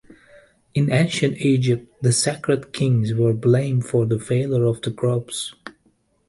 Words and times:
In 0.73 0.91
ancient 0.91 1.37
Egypt 1.41 2.01
the 2.01 2.11
sacred 2.11 2.73
kings 2.73 3.13
were 3.13 3.33
blamed 3.35 3.85
for 3.85 4.07
the 4.07 4.17
failure 4.17 4.65
of 4.65 4.81
the 4.81 4.89
crops. 4.89 5.53